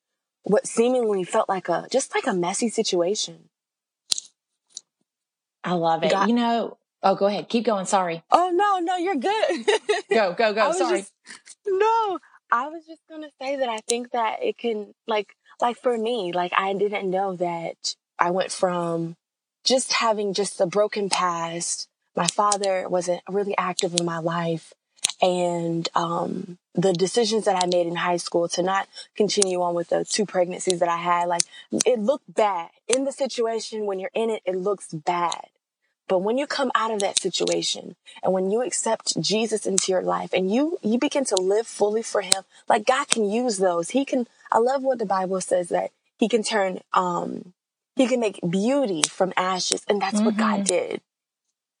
[0.43, 3.49] What seemingly felt like a, just like a messy situation.
[5.63, 6.11] I love it.
[6.11, 7.49] God, you know, oh, go ahead.
[7.49, 7.87] Keep going.
[7.87, 8.21] Sorry.
[8.29, 9.65] Oh, no, no, you're good.
[10.11, 10.71] go, go, go.
[10.73, 10.99] Sorry.
[10.99, 11.13] Just,
[11.65, 12.19] no,
[12.51, 16.33] I was just gonna say that I think that it can like like for me,
[16.33, 19.15] like I didn't know that I went from
[19.69, 21.87] just having just a broken past.
[22.15, 24.73] My father wasn't really active in my life.
[25.21, 29.89] And um, the decisions that I made in high school to not continue on with
[29.89, 31.43] the two pregnancies that I had, like
[31.85, 33.85] it looked bad in the situation.
[33.85, 35.45] When you're in it, it looks bad.
[36.07, 40.01] But when you come out of that situation and when you accept Jesus into your
[40.01, 43.91] life and you, you begin to live fully for him, like God can use those.
[43.91, 47.53] He can, I love what the Bible says that he can turn, um,
[47.99, 49.83] he can make beauty from ashes.
[49.89, 50.25] And that's mm-hmm.
[50.25, 50.63] what God mm-hmm.
[50.63, 51.01] did.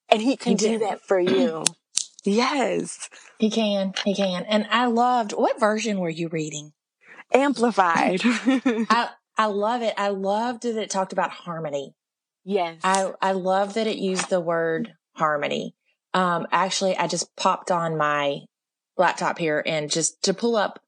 [0.09, 1.63] And he can he do that for you.
[2.25, 3.09] yes.
[3.37, 3.93] He can.
[4.03, 4.43] He can.
[4.43, 6.73] And I loved, what version were you reading?
[7.33, 8.19] Amplified.
[8.25, 9.93] I, I love it.
[9.97, 11.95] I loved that it talked about harmony.
[12.43, 12.81] Yes.
[12.83, 15.73] I, I love that it used the word harmony.
[16.13, 18.39] Um, actually, I just popped on my
[18.97, 20.81] laptop here and just to pull up,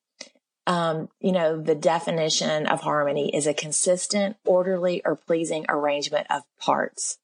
[0.72, 6.44] um, you know, the definition of harmony is a consistent, orderly, or pleasing arrangement of
[6.60, 7.18] parts.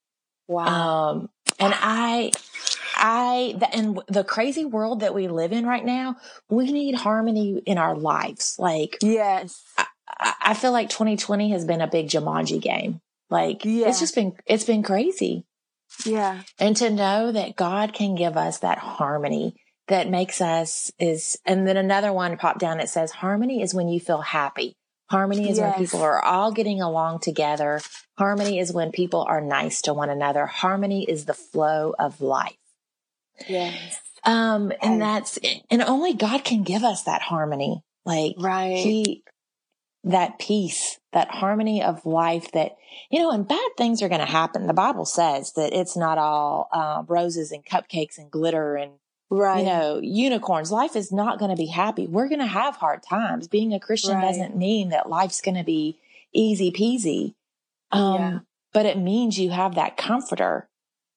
[0.49, 0.65] Wow.
[0.65, 2.31] Um, and I,
[2.95, 6.17] I, the, in the crazy world that we live in right now,
[6.49, 8.57] we need harmony in our lives.
[8.59, 12.99] Like, yes, I, I feel like 2020 has been a big Jumanji game.
[13.29, 13.87] Like yeah.
[13.87, 15.45] it's just been, it's been crazy.
[16.05, 16.41] Yeah.
[16.59, 19.55] And to know that God can give us that harmony
[19.87, 22.79] that makes us is, and then another one popped down.
[22.79, 24.75] It says harmony is when you feel happy,
[25.09, 25.77] Harmony is Yes.
[25.77, 27.79] when people are all getting along together.
[28.17, 30.45] Harmony is when people are nice to one another.
[30.47, 32.57] Harmony is the flow of life.
[33.47, 34.01] Yes.
[34.25, 35.39] Um, and that's,
[35.71, 37.83] and only God can give us that harmony.
[38.03, 38.75] Like Right.
[38.77, 39.23] he,
[40.03, 42.75] that peace, that harmony of life that,
[43.09, 44.67] you know, and bad things are going to happen.
[44.67, 48.91] The Bible says that it's not all, uh, roses and cupcakes and glitter and,
[49.29, 49.59] right.
[49.59, 50.71] you know, unicorns.
[50.71, 52.07] Life is not going to be happy.
[52.07, 53.47] We're going to have hard times.
[53.47, 54.21] Being a Christian Right.
[54.27, 55.97] doesn't mean that life's going to be
[56.33, 57.33] easy peasy.
[57.91, 58.39] Um, Yeah.
[58.73, 60.69] but it means you have that comforter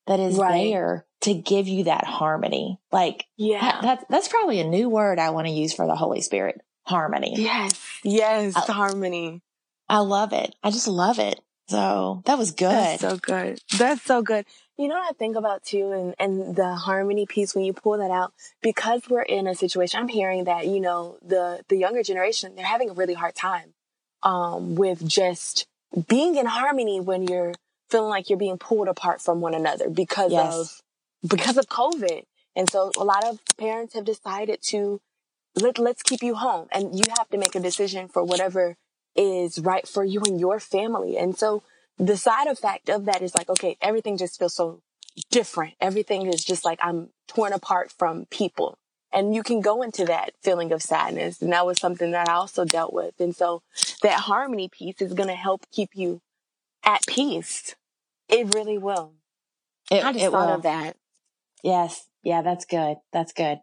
[0.06, 0.70] that is Right.
[0.70, 2.80] there to give you that harmony.
[2.90, 3.60] Like yeah.
[3.60, 6.60] that, that's, that's probably a new word I want to use for the Holy Spirit.
[6.86, 7.34] Harmony.
[7.36, 7.80] yes.
[8.02, 8.56] Yes.
[8.56, 9.42] I- harmony.
[9.88, 10.54] I love it.
[10.62, 11.40] I just love it.
[11.68, 12.70] So that was good.
[12.70, 13.60] That's so good.
[13.76, 14.44] That's so good.
[14.80, 17.98] You know what I think about too, and, and the harmony piece when you pull
[17.98, 22.02] that out, because we're in a situation, I'm hearing that, you know, the, the younger
[22.02, 23.74] generation, they're having a really hard time,
[24.22, 25.66] um, with just
[26.08, 27.52] being in harmony when you're
[27.90, 30.82] feeling like you're being pulled apart from one another because Yes.
[31.22, 32.24] of, because of COVID.
[32.56, 35.02] And so a lot of parents have decided to
[35.60, 38.78] let, let's keep you home and you have to make a decision for whatever
[39.14, 41.18] is right for you and your family.
[41.18, 41.62] And so
[42.00, 44.82] the side effect of that is like, okay, everything just feels so
[45.30, 45.74] different.
[45.80, 48.78] Everything is just like I'm torn apart from people.
[49.12, 51.42] And you can go into that feeling of sadness.
[51.42, 53.20] And that was something that I also dealt with.
[53.20, 53.62] And so
[54.02, 56.22] that harmony piece is going to help keep you
[56.84, 57.74] at peace.
[58.28, 59.14] It really will.
[59.90, 60.54] It, I just thought will.
[60.54, 60.96] of that.
[61.62, 62.06] Yes.
[62.22, 62.96] Yeah, that's good.
[63.12, 63.58] That's good.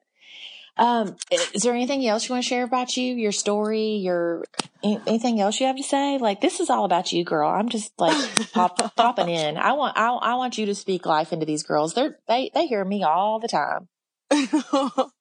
[0.78, 4.44] Um, is there anything else you want to share about you, your story, your
[4.84, 6.18] anything else you have to say?
[6.18, 7.50] Like this is all about you, girl.
[7.50, 8.16] I'm just like
[8.54, 9.58] pop, popping in.
[9.58, 11.94] I want I, I want you to speak life into these girls.
[11.94, 13.88] They're they they hear me all the time.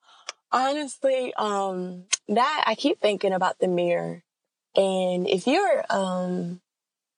[0.53, 4.23] Honestly, um, that I keep thinking about the mirror.
[4.75, 6.61] And if you're um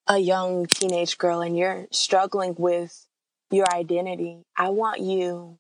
[0.07, 3.07] a young teenage girl and you're struggling with
[3.51, 5.59] your identity, I want you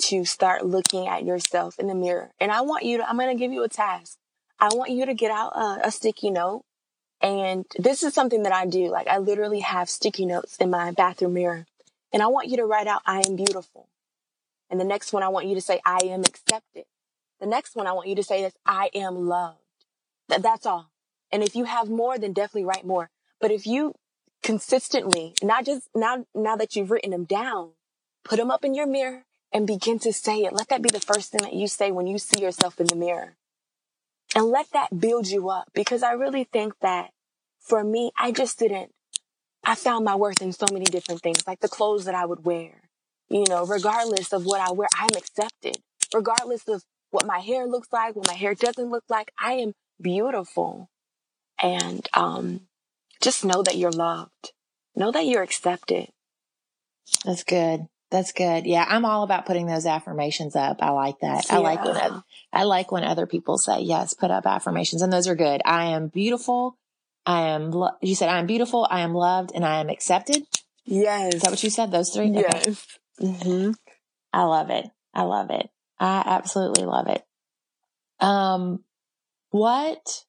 [0.00, 2.30] to start looking at yourself in the mirror.
[2.40, 4.18] And I want you to, I'm going to give you a task.
[4.58, 6.64] I want you to get out a, a sticky note.
[7.20, 8.88] And this is something that I do.
[8.88, 11.66] Like I literally have sticky notes in my bathroom mirror.
[12.12, 13.88] And I want you to write out, I am beautiful.
[14.68, 16.84] And the next one, I want you to say, I am accepted.
[17.40, 19.58] The next one, I want you to say is, I am loved.
[20.28, 20.90] That, that's all.
[21.32, 23.10] And if you have more, then definitely write more.
[23.40, 23.94] But if you
[24.42, 27.70] consistently, not just now, now that you've written them down,
[28.24, 30.52] put them up in your mirror and begin to say it.
[30.52, 32.96] Let that be the first thing that you say when you see yourself in the
[32.96, 33.36] mirror.
[34.34, 37.10] And let that build you up because I really think that
[37.60, 38.92] for me, I just didn't,
[39.64, 42.44] I found my worth in so many different things, like the clothes that I would
[42.44, 42.82] wear.
[43.28, 45.78] You know, regardless of what I wear, I'm accepted.
[46.14, 49.74] Regardless of what my hair looks like, what my hair doesn't look like, I am
[50.00, 50.88] beautiful.
[51.62, 52.62] And, um,
[53.20, 54.52] just know that you're loved.
[54.96, 56.08] Know that you're accepted.
[57.24, 57.86] That's good.
[58.10, 58.66] That's good.
[58.66, 60.82] Yeah, I'm all about putting those affirmations up.
[60.82, 61.46] I like that.
[61.50, 62.08] I like when Yeah.
[62.08, 65.62] oth- I like when other people say yes, put up affirmations, and those are good.
[65.64, 66.76] I am beautiful.
[67.24, 67.70] I am.
[67.70, 68.86] Lo- you said I am beautiful.
[68.90, 70.44] I am loved, and I am accepted.
[70.84, 71.34] Yes.
[71.34, 71.92] Is that what you said?
[71.92, 72.30] Those three.
[72.30, 72.40] Okay.
[72.40, 72.86] Yes.
[73.20, 73.70] hmm
[74.32, 74.90] I love it.
[75.14, 75.70] I love it.
[76.00, 77.24] I absolutely love it.
[78.18, 78.84] Um,
[79.50, 80.24] what,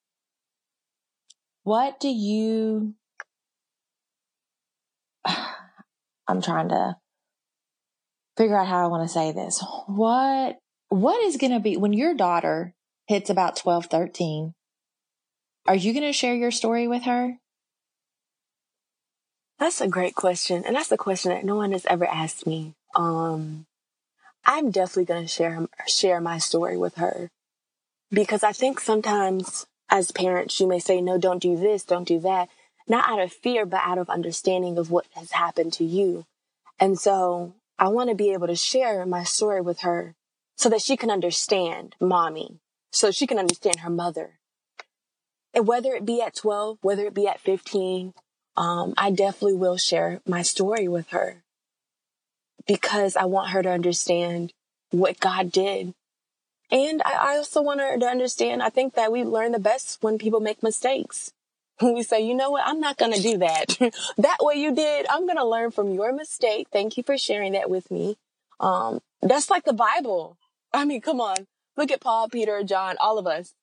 [1.63, 2.93] what do you,
[6.27, 6.97] I'm trying to
[8.41, 9.63] figure out how I want to say this.
[9.85, 10.57] What,
[10.89, 12.73] what is going to be when your daughter
[13.07, 14.55] hits about 12, 13?
[15.67, 17.37] Are you going to share your story with her?
[19.59, 20.63] That's a great question.
[20.65, 22.73] And that's a question that no one has ever asked me.
[22.95, 23.67] Um,
[24.43, 27.29] I'm definitely going to share, share my story with her
[28.09, 32.19] because I think sometimes as parents, you may say, no, don't do this, don't do
[32.21, 32.49] that.
[32.87, 36.25] Not out of fear, but out of understanding of what has happened to you.
[36.79, 40.13] And so I want to be able to share my story with her
[40.55, 42.59] so that she can understand mommy,
[42.91, 44.37] so she can understand her mother.
[45.51, 48.13] And whether it be at 12, whether it be at 15,
[48.55, 51.43] um, I definitely will share my story with her
[52.67, 54.53] because I want her to understand
[54.91, 55.95] what God did.
[56.69, 59.97] And I, I also want her to understand, I think that we learn the best
[60.01, 61.33] when people make mistakes.
[61.95, 63.77] We say, you know what, I'm not going to do that.
[64.17, 66.67] that way you did, I'm going to learn from your mistake.
[66.71, 68.17] Thank you for sharing that with me.
[68.59, 70.37] Um, that's like the Bible.
[70.73, 71.47] I mean, come on.
[71.77, 73.53] Look at Paul, Peter, John, all of us.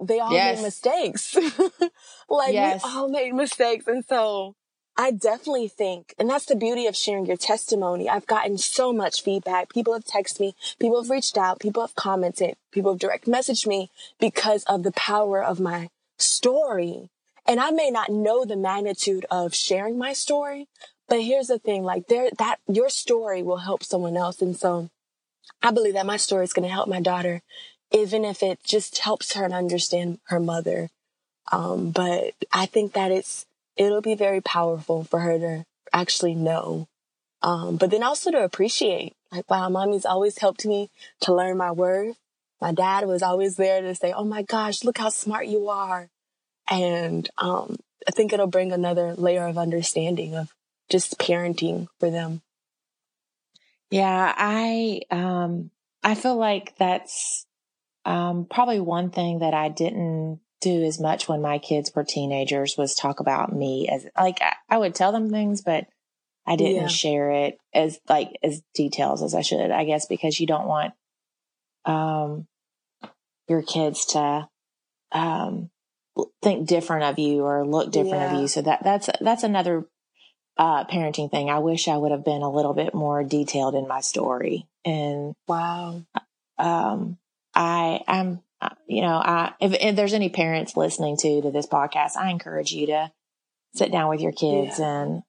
[0.00, 0.58] They all Yes.
[0.58, 1.34] made mistakes.
[2.28, 2.84] like Yes.
[2.84, 3.86] we all made mistakes.
[3.86, 4.54] And so
[4.96, 8.08] I definitely think, and that's the beauty of sharing your testimony.
[8.08, 9.72] I've gotten so much feedback.
[9.72, 13.66] People have texted me, people have reached out, people have commented, people have direct messaged
[13.66, 17.10] me because of the power of my story.
[17.46, 20.68] And I may not know the magnitude of sharing my story,
[21.08, 24.42] but here's the thing, like there, that your story will help someone else.
[24.42, 24.90] And so
[25.62, 27.42] I believe that my story is going to help my daughter,
[27.90, 30.90] even if it just helps her to understand her mother.
[31.50, 33.46] Um, but I think that it's,
[33.76, 36.86] it'll be very powerful for her to actually know.
[37.42, 41.70] Um, but then also to appreciate, like, wow, mommy's always helped me to learn my
[41.70, 42.16] worth.
[42.60, 46.08] My dad was always there to say, Oh my gosh, look how smart you are.
[46.70, 47.76] And, um,
[48.06, 50.52] I think it'll bring another layer of understanding of
[50.88, 52.42] just parenting for them.
[53.90, 55.70] Yeah, I um
[56.02, 57.46] I feel like that's
[58.04, 62.76] um probably one thing that I didn't do as much when my kids were teenagers
[62.76, 65.86] was talk about me as like I, I would tell them things but
[66.46, 66.86] I didn't yeah.
[66.88, 70.94] share it as like as details as I should, I guess because you don't want
[71.84, 72.46] um
[73.48, 74.48] your kids to
[75.12, 75.70] um
[76.42, 78.34] think different of you or look different yeah.
[78.34, 78.48] of you.
[78.48, 79.86] So that that's that's another
[80.56, 81.50] uh, parenting thing.
[81.50, 84.66] I wish I would have been a little bit more detailed in my story.
[84.84, 86.02] And wow,
[86.58, 87.18] um,
[87.54, 91.66] I am, uh, you know, I if, if, there's any parents listening to to this
[91.66, 93.12] podcast, I encourage you to
[93.74, 95.02] sit down with your kids yeah.
[95.02, 95.22] and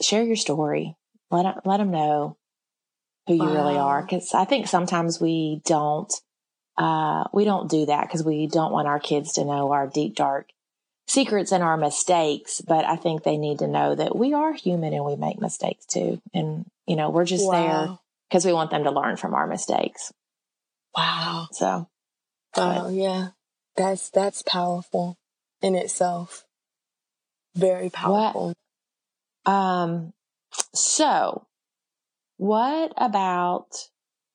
[0.00, 0.94] share your story.
[1.30, 2.36] Let let them know
[3.26, 3.54] who you wow.
[3.54, 6.12] really are, because I think sometimes we don't.
[6.78, 10.14] Uh, we don't do that because we don't want our kids to know our deep,
[10.14, 10.48] dark
[11.08, 14.92] secrets and our mistakes, but I think they need to know that we are human
[14.92, 16.22] and we make mistakes too.
[16.32, 17.52] And, you know, we're just wow.
[17.52, 20.12] there because we want them to learn from our mistakes.
[20.96, 21.48] Wow.
[21.50, 21.88] So,
[22.56, 22.84] wow.
[22.84, 23.28] But, yeah.
[23.76, 25.16] That's, that's powerful
[25.60, 26.44] in itself.
[27.56, 28.54] Very powerful.
[29.42, 30.12] What, um,
[30.74, 31.46] so
[32.36, 33.88] what about,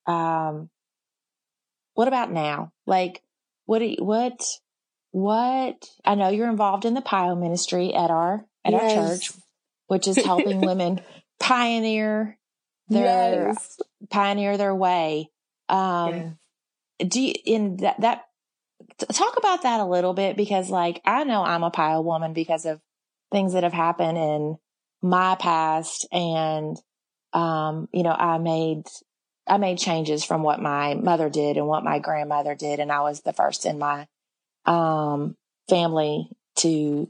[0.06, 0.68] um,
[1.94, 2.72] what about now?
[2.86, 3.22] Like,
[3.66, 4.44] what, do you, what,
[5.10, 8.82] what I know you're involved in the PIO ministry at our at yes.
[8.82, 9.32] our church,
[9.86, 11.00] which is helping women
[11.38, 12.38] pioneer
[12.88, 13.78] their yes.
[14.10, 15.30] pioneer their way.
[15.68, 16.38] Um,
[16.98, 18.24] do you, in that that
[19.12, 22.64] talk about that a little bit because like I know I'm a PIO woman because
[22.66, 22.80] of
[23.32, 24.56] things that have happened in
[25.00, 26.76] my past and
[27.34, 28.84] um, you know, I made
[29.46, 33.00] I made changes from what my mother did and what my grandmother did and I
[33.00, 34.06] was the first in my
[34.66, 35.36] um,
[35.68, 37.08] family to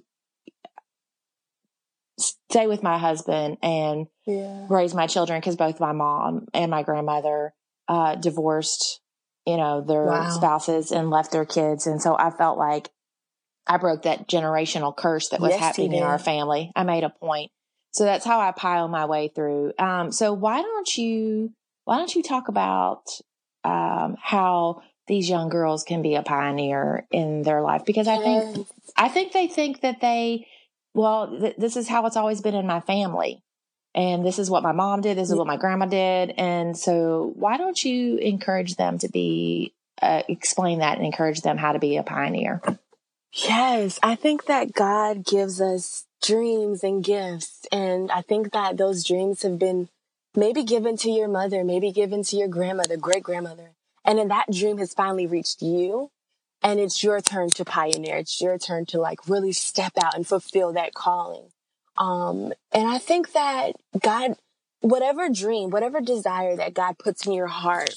[2.18, 4.66] stay with my husband and yeah.
[4.68, 7.52] raise my children because both my mom and my grandmother
[7.88, 9.00] uh, divorced,
[9.46, 10.30] you know, their wow.
[10.30, 11.86] spouses and left their kids.
[11.86, 12.90] And so I felt like
[13.66, 16.70] I broke that generational curse that was yes, happening in our family.
[16.76, 17.50] I made a point.
[17.92, 19.72] So that's how I pile my way through.
[19.78, 21.52] Um, so why don't you,
[21.84, 23.02] why don't you talk about,
[23.62, 27.84] um, how these young girls can be a pioneer in their life?
[27.84, 28.66] Because I think
[28.96, 30.46] I think they think that they
[30.94, 33.42] well th- this is how it's always been in my family.
[33.94, 35.16] And this is what my mom did.
[35.16, 36.34] This is what my grandma did.
[36.36, 41.56] And so why don't you encourage them to be uh, explain that and encourage them
[41.56, 42.60] how to be a pioneer?
[43.32, 44.00] Yes.
[44.02, 47.66] I think that god gives us dreams and gifts.
[47.70, 49.88] And i think that those dreams have been
[50.36, 53.72] maybe given to your mother maybe given to your grandmother great grandmother
[54.04, 56.10] and then that dream has finally reached you
[56.64, 58.16] and it's your turn to pioneer.
[58.16, 61.50] It's your turn to like really step out and fulfill that calling.
[61.98, 64.36] Um, and I think that God,
[64.80, 67.94] whatever dream, whatever desire that God puts in your heart,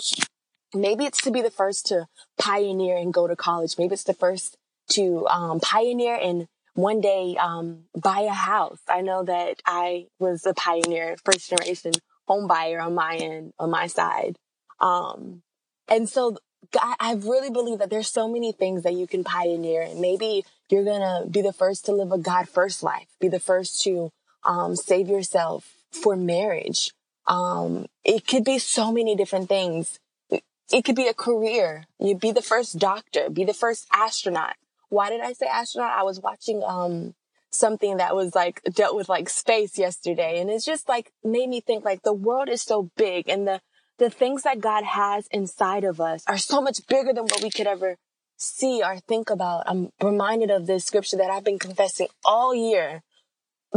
[0.75, 3.75] maybe it's to be the first to pioneer and go to college.
[3.77, 4.57] Maybe it's the first
[4.89, 8.81] to um, pioneer and one day um, buy a house.
[8.87, 11.93] I know that I was a pioneer, first generation
[12.27, 14.35] home buyer on my end, on my side.
[14.79, 15.41] Um,
[15.87, 16.37] and so
[16.75, 20.83] I really believe that there's so many things that you can pioneer and maybe you're
[20.83, 24.11] going to be the first to live a God first life, be the first to
[24.43, 26.91] um, save yourself for marriage.
[27.27, 29.99] Um, it could be so many different things.
[30.29, 31.85] It could be a career.
[31.99, 34.55] You'd be the first doctor, be the first astronaut.
[34.89, 35.97] Why did I say astronaut?
[35.97, 37.13] I was watching, um,
[37.51, 40.39] something that was like dealt with like space yesterday.
[40.39, 43.61] And it's just like made me think like the world is so big and the
[43.97, 47.49] the things that God has inside of us are so much bigger than what we
[47.49, 47.97] could ever
[48.37, 49.63] see or think about.
[49.65, 53.01] I'm reminded of this scripture that I've been confessing all year,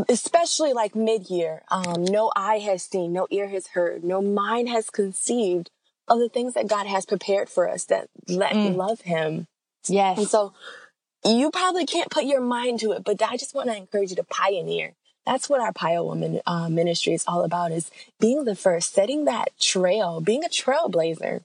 [0.09, 1.63] especially like mid year.
[1.71, 5.71] Um, no eye has seen, no ear has heard, no mind has conceived
[6.07, 8.77] of the things that God has prepared for us that let mm.
[8.77, 9.47] love Him.
[9.89, 10.19] Yes.
[10.19, 10.53] And so
[11.25, 14.17] you probably can't put your mind to it, but I just want to encourage you
[14.17, 14.95] to pioneer
[15.27, 19.27] that's what our PIO Woman uh, ministry is all about is being the first, setting
[19.27, 21.43] that trail, being a trailblazer.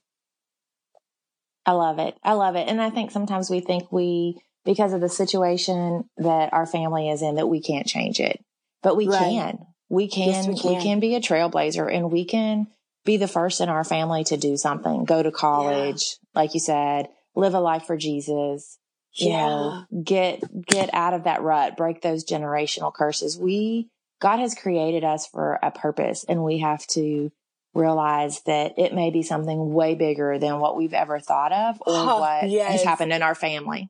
[1.65, 2.15] I love it.
[2.23, 2.67] I love it.
[2.67, 7.21] And I think sometimes we think we because of the situation that our family is
[7.21, 8.43] in that we can't change it.
[8.81, 9.19] But we right.
[9.19, 9.59] can.
[9.89, 10.75] We can, yes, we can.
[10.75, 12.67] We can be a trailblazer and we can
[13.03, 15.05] be the first in our family to do something.
[15.05, 16.41] Go to college, yeah.
[16.41, 18.79] like you said, live a life for Jesus.
[19.15, 19.45] You yeah.
[19.45, 23.37] know, get get out of that rut, break those generational curses.
[23.37, 23.89] We
[24.19, 27.31] God has created us for a purpose and we have to
[27.73, 31.93] realize that it may be something way bigger than what we've ever thought of or
[31.95, 32.71] oh, what yes.
[32.71, 33.89] has happened in our family.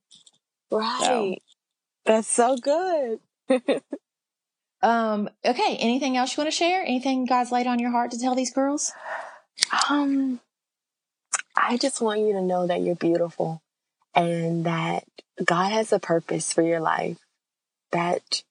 [0.72, 1.02] Right.
[1.04, 1.36] So.
[2.06, 3.20] That's so good.
[4.82, 5.78] um, okay.
[5.80, 6.84] Anything else you want to share?
[6.84, 8.92] Anything God's laid on your heart to tell these girls?
[9.90, 10.40] Um,
[11.56, 13.62] I just want you to know that you're beautiful
[14.16, 15.04] and that
[15.44, 17.18] God has a purpose for your life.
[17.92, 18.44] That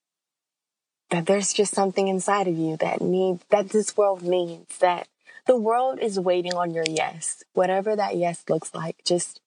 [1.11, 5.09] that there's just something inside of you that needs that this world needs that
[5.47, 7.43] the world is waiting on your yes.
[7.53, 9.41] Whatever that yes looks like, just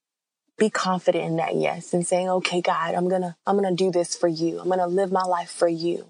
[0.58, 3.92] be confident in that yes and saying, okay, God, I'm going to, I'm to do
[3.92, 4.60] this for you.
[4.60, 6.08] I'm going to live my life for you.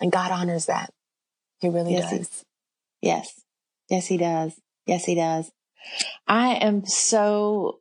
[0.00, 0.92] And God honors that.
[1.60, 2.44] He really yes, does.
[3.00, 3.40] He, yes.
[3.88, 4.60] Yes, he does.
[4.86, 5.50] Yes, he does.
[6.26, 7.80] I am so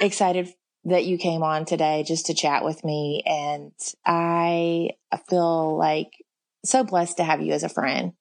[0.00, 0.48] excited
[0.84, 3.22] that you came on today just to chat with me.
[3.26, 3.72] And
[4.04, 4.90] I
[5.28, 6.12] feel like
[6.64, 8.12] so blessed to have you as a friend.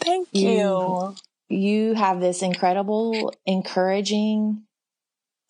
[0.00, 0.50] Thank you.
[0.50, 1.16] You,
[1.48, 4.64] you have this incredible, encouraging,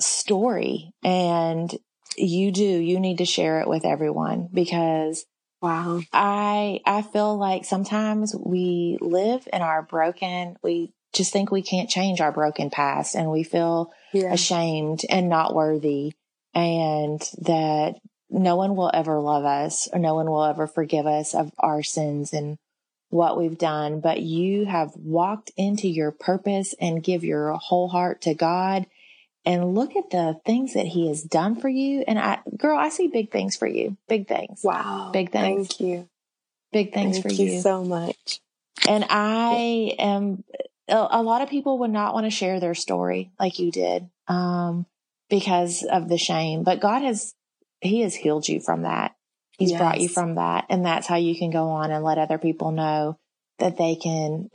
[0.02, 1.74] story and
[2.16, 5.24] you do, you need to share it with everyone because
[5.60, 6.00] wow.
[6.12, 11.88] I, I feel like sometimes we live in our broken, we just think we can't
[11.88, 14.32] change our broken past and we feel yeah.
[14.32, 16.12] ashamed and not worthy
[16.54, 17.96] and that
[18.30, 21.82] no one will ever love us or no one will ever forgive us of our
[21.82, 22.58] sins and
[23.10, 28.22] what we've done, but you have walked into your purpose and give your whole heart
[28.22, 28.86] to God
[29.44, 32.04] and look at the things that he has done for you.
[32.06, 33.98] And I, girl, I see big things for you.
[34.08, 34.60] Big things.
[34.62, 35.10] Wow.
[35.12, 35.68] Big things.
[35.68, 36.08] Thank you.
[36.72, 37.52] Big things Thank for you.
[37.52, 38.40] you so much.
[38.88, 40.42] And I am,
[40.88, 44.86] a lot of people would not want to share their story like you did, um,
[45.30, 47.34] because of the shame, but God has,
[47.80, 49.14] he has healed you from that.
[49.58, 49.78] He's yes.
[49.78, 50.66] brought you from that.
[50.68, 53.18] And that's how you can go on and let other people know
[53.58, 54.50] that they can,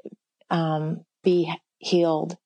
[0.50, 2.38] um, be healed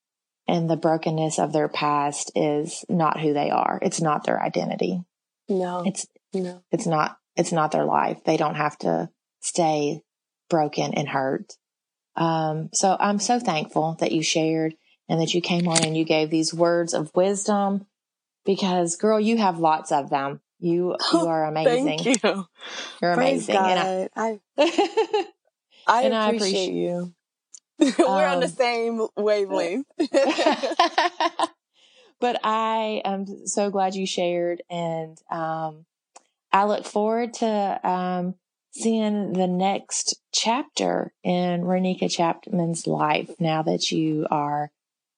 [0.47, 3.79] and the brokenness of their past is not who they are.
[3.81, 5.01] It's not their identity.
[5.47, 5.83] No.
[5.85, 6.61] It's no.
[6.71, 8.23] It's not it's not their life.
[8.25, 9.09] They don't have to
[9.39, 10.01] stay
[10.49, 11.53] broken and hurt.
[12.15, 14.75] Um, so I'm so thankful that you shared
[15.09, 17.85] and that you came on and you gave these words of wisdom
[18.45, 20.41] because girl, you have lots of them.
[20.59, 21.99] You you are amazing.
[22.03, 22.45] Thank you.
[23.01, 23.55] You're Praise amazing.
[23.55, 24.09] God.
[24.15, 25.27] And I, I,
[25.87, 27.13] I appreciate, I appreciate you.
[27.97, 29.87] We're um, on the um, same wavelength.
[32.19, 35.85] but I am so glad you shared and um,
[36.53, 38.35] I look forward to um,
[38.71, 44.71] seeing the next chapter in Renika Chapman's life now that you are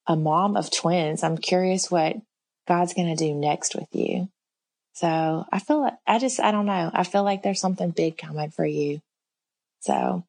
[0.08, 1.24] a mom of twins.
[1.24, 2.18] I'm curious what
[2.68, 4.30] God's going to do next with you.
[4.93, 6.91] So I feel like I just, I don't know.
[6.93, 9.01] I feel like there's something big coming for you.
[9.82, 10.24] So,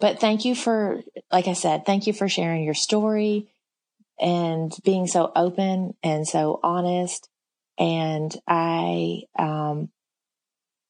[0.00, 1.02] but thank you for,
[1.32, 3.48] like I said, thank you for sharing your story
[4.18, 7.28] and being so open and so honest.
[7.78, 9.90] And I, um,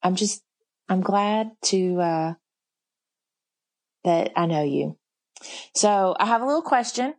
[0.03, 0.41] I'm just,
[0.87, 2.33] I'm glad to, uh,
[4.03, 4.97] that I know you.
[5.75, 7.13] So I have a little question.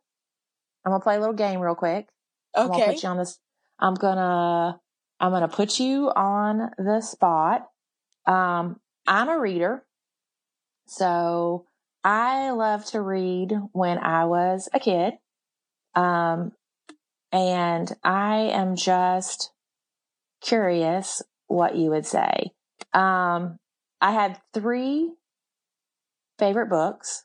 [0.84, 2.08] I'm gonna play a little game real quick.
[2.56, 2.62] Okay.
[2.62, 3.38] I'm gonna put you on this.
[3.78, 4.80] I'm gonna,
[5.20, 7.66] I'm gonna put you on the spot.
[8.26, 9.84] Um, I'm a reader.
[10.86, 11.66] So
[12.04, 15.14] I love to read when I was a kid.
[15.94, 16.52] Um,
[17.32, 19.50] and I am just
[20.40, 22.52] curious what you would say.
[22.96, 23.58] Um,
[24.00, 25.12] I had three
[26.38, 27.24] favorite books.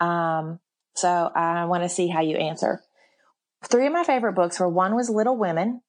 [0.00, 0.60] Um,
[0.94, 2.80] so I want to see how you answer.
[3.64, 5.82] Three of my favorite books were one was Little Women,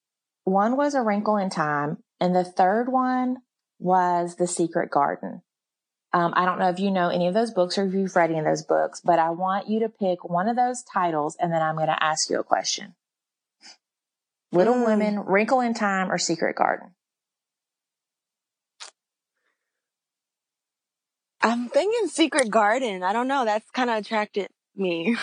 [0.43, 3.37] one was A Wrinkle in Time, and the third one
[3.79, 5.41] was The Secret Garden.
[6.13, 8.29] Um, I don't know if you know any of those books or if you've read
[8.29, 11.51] any of those books, but I want you to pick one of those titles and
[11.51, 12.95] then I'm going to ask you a question.
[14.53, 14.85] Little mm.
[14.85, 16.94] Women, Wrinkle in Time, or Secret Garden?
[21.45, 23.03] I'm thinking Secret Garden.
[23.03, 23.45] I don't know.
[23.45, 25.15] That's kind of attracted me.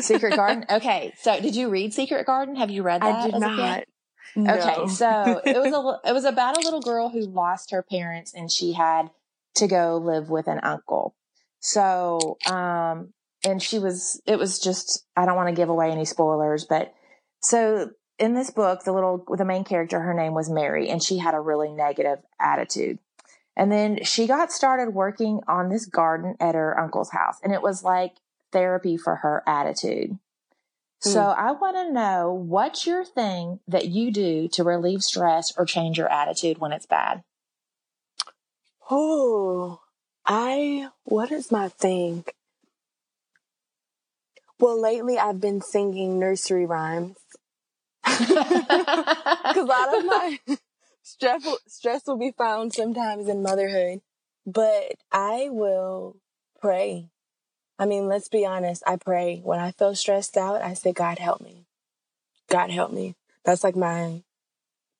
[0.00, 0.64] Secret Garden?
[0.70, 1.12] Okay.
[1.18, 2.56] So did you read Secret Garden?
[2.56, 3.14] Have you read that?
[3.14, 3.84] I did not.
[4.36, 4.54] No.
[4.54, 4.86] Okay.
[4.88, 8.50] So it was a, it was about a little girl who lost her parents and
[8.50, 9.10] she had
[9.56, 11.14] to go live with an uncle.
[11.60, 13.12] So, um,
[13.44, 16.94] and she was, it was just, I don't want to give away any spoilers, but
[17.40, 21.18] so in this book, the little, the main character, her name was Mary, and she
[21.18, 22.98] had a really negative attitude.
[23.56, 27.62] And then she got started working on this garden at her uncle's house, and it
[27.62, 28.16] was like
[28.50, 30.18] therapy for her attitude.
[31.00, 31.40] So hmm.
[31.40, 35.98] I want to know what's your thing that you do to relieve stress or change
[35.98, 37.24] your attitude when it's bad?
[38.90, 39.80] Oh,
[40.24, 42.24] I, what is my thing?
[44.60, 47.16] Well, lately I've been singing nursery rhymes.
[49.42, 50.38] Because a lot of my
[51.12, 54.00] stress, stress will be found sometimes in motherhood.
[54.46, 56.16] But I will
[56.60, 57.10] pray.
[57.78, 58.82] I mean, let's be honest.
[58.86, 59.40] I pray.
[59.42, 61.66] When I feel stressed out, I say, God help me.
[62.48, 63.14] God help me.
[63.44, 64.22] That's like my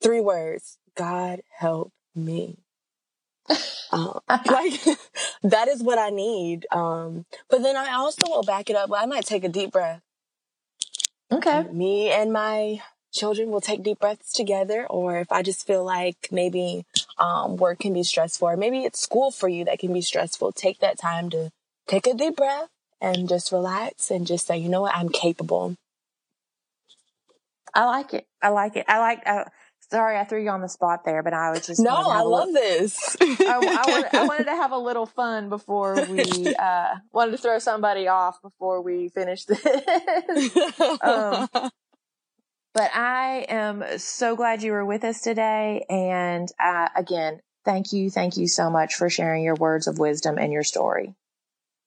[0.03, 0.79] three words.
[0.97, 2.59] God help me.
[3.95, 4.81] Um, like
[5.43, 6.65] that is what I need.
[6.73, 8.89] Um, but then I also will back it up.
[8.91, 10.01] I might take a deep breath.
[11.31, 11.65] Okay.
[11.71, 12.81] Me and my
[13.13, 16.85] children will take deep breaths together, or if I just feel like maybe
[17.19, 20.53] um, work can be stressful, or maybe it's school for you that can be stressful,
[20.53, 21.51] take that time to
[21.87, 22.69] take a deep breath
[23.01, 25.77] and just relax and just say, you know what, I'm capable.
[27.75, 28.27] I like it.
[28.41, 28.85] I like it.
[28.89, 29.23] I like.
[29.27, 29.45] Uh,
[29.93, 31.95] Sorry, I threw you on the spot there, but I was just no.
[31.95, 33.15] I love little, this.
[33.21, 37.37] I, I, wanted, I, wanted, to have a little fun before we uh, wanted to
[37.37, 39.63] throw somebody off before we finish this.
[41.03, 41.47] um,
[42.75, 48.11] but I am so glad you were with us today, and uh, again, thank you,
[48.11, 51.15] thank you so much for sharing your words of wisdom and your story.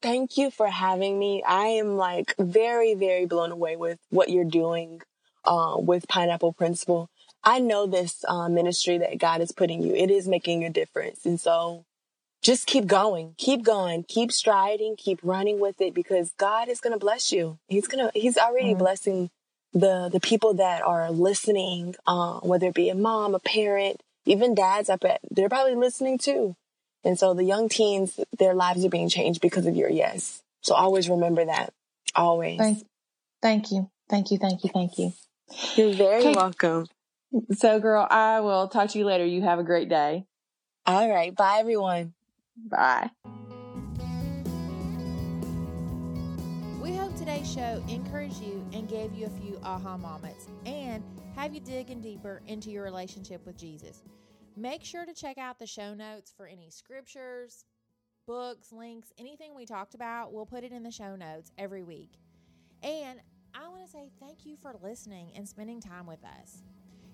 [0.01, 1.41] Thank you for having me.
[1.47, 5.01] I am like very, very blown away with what you're doing
[5.45, 7.09] uh, with Pineapple Principle.
[7.43, 11.25] I know this uh, ministry that God is putting you, it is making a difference.
[11.25, 11.85] And so
[12.41, 16.93] just keep going, keep going, keep striding, keep running with it because God is going
[16.93, 17.57] to bless you.
[17.67, 18.79] He's going to, he's already mm-hmm.
[18.79, 19.29] blessing
[19.75, 24.55] the, the people that are listening, uh, whether it be a mom, a parent, even
[24.55, 26.55] dads, I bet they're probably listening too.
[27.03, 30.41] And so the young teens, their lives are being changed because of your yes.
[30.61, 31.73] So always remember that.
[32.15, 32.57] Always.
[32.57, 32.87] Thank,
[33.41, 33.91] thank you.
[34.09, 34.37] Thank you.
[34.37, 34.69] Thank you.
[34.73, 35.13] Thank you.
[35.75, 36.87] You're very welcome.
[37.51, 39.25] So, girl, I will talk to you later.
[39.25, 40.25] You have a great day.
[40.85, 41.35] All right.
[41.35, 42.13] Bye, everyone.
[42.57, 43.09] Bye.
[47.45, 51.03] Show encouraged you and gave you a few aha moments and
[51.35, 54.03] have you digging deeper into your relationship with Jesus.
[54.57, 57.65] Make sure to check out the show notes for any scriptures,
[58.25, 60.33] books, links, anything we talked about.
[60.33, 62.13] We'll put it in the show notes every week.
[62.81, 63.19] And
[63.53, 66.63] I want to say thank you for listening and spending time with us.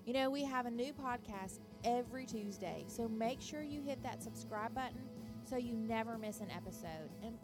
[0.06, 4.22] You know, we have a new podcast every Tuesday, so make sure you hit that
[4.22, 5.02] subscribe button
[5.44, 7.10] so you never miss an episode.
[7.22, 7.36] And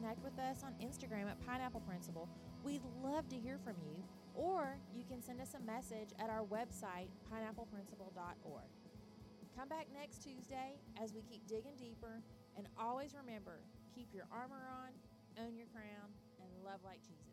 [0.00, 2.28] connect with us on Instagram at Pineapple Principle.
[2.64, 4.02] We'd love to hear from you,
[4.34, 8.70] or you can send us a message at our website, pineappleprinciple.org.
[9.56, 12.22] Come back next Tuesday as we keep digging deeper,
[12.56, 13.60] and always remember
[13.94, 16.08] keep your armor on, own your crown,
[16.40, 17.29] and love like Jesus.